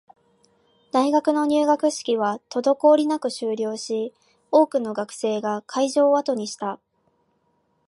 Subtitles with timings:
[0.91, 4.15] 大学の入学式は滞りなく終了し、
[4.51, 6.79] 多くの学生が会場を後にした